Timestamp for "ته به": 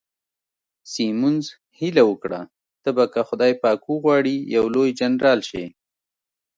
2.83-3.05